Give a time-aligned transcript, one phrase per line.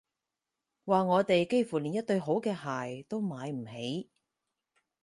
[0.85, 2.55] 話我哋幾乎連一對好啲嘅
[2.97, 4.09] 鞋都買唔起